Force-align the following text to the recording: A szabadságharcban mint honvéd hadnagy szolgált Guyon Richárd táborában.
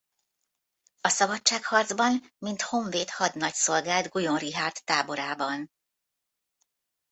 A 1.01 1.07
szabadságharcban 1.09 2.33
mint 2.39 2.61
honvéd 2.61 3.09
hadnagy 3.09 3.53
szolgált 3.53 4.09
Guyon 4.09 4.37
Richárd 4.37 4.83
táborában. 4.83 5.71